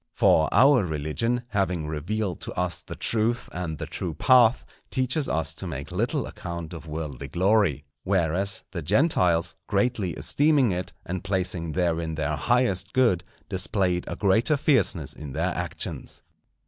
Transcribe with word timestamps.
For 0.15 0.49
our 0.51 0.83
religion, 0.83 1.43
having 1.49 1.85
revealed 1.85 2.41
to 2.41 2.53
us 2.53 2.81
the 2.81 2.95
truth 2.95 3.47
and 3.53 3.77
the 3.77 3.85
true 3.85 4.15
path, 4.15 4.65
teaches 4.89 5.29
us 5.29 5.53
to 5.53 5.67
make 5.67 5.91
little 5.91 6.25
account 6.25 6.73
of 6.73 6.87
worldly 6.87 7.27
glory; 7.27 7.85
whereas, 8.03 8.63
the 8.71 8.81
Gentiles, 8.81 9.53
greatly 9.67 10.13
esteeming 10.13 10.71
it, 10.71 10.91
and 11.05 11.23
placing 11.23 11.73
therein 11.73 12.15
their 12.15 12.35
highest 12.35 12.93
good, 12.93 13.23
displayed 13.47 14.05
a 14.07 14.15
greater 14.15 14.57
fierceness 14.57 15.13
in 15.13 15.33
their 15.33 15.49
actions. 15.53 16.23